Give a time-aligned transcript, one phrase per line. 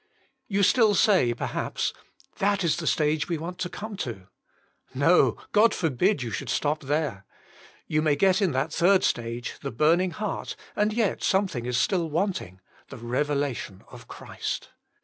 [0.47, 1.93] You still say perhaps:
[2.39, 4.29] That is the stage we want to come to."
[4.95, 7.23] No; God forbid you should stop there.
[7.85, 11.77] You may get in that third stage— the burn ing hearii— and yet something is
[11.77, 14.69] still wanting— the revelation of Christ.